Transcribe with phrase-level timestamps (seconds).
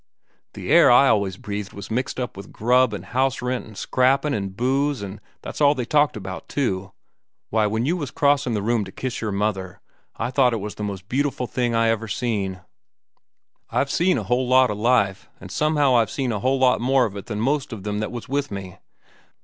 [0.53, 4.33] The air I always breathed was mixed up with grub an' house rent an' scrappin'
[4.33, 6.91] an booze an' that's all they talked about, too.
[7.51, 9.79] Why, when you was crossin' the room to kiss your mother,
[10.17, 12.61] I thought it was the most beautiful thing I ever seen.
[13.69, 17.05] I've seen a whole lot of life, an' somehow I've seen a whole lot more
[17.05, 18.79] of it than most of them that was with me.